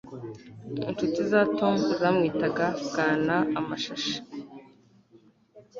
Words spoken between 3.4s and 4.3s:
amashashi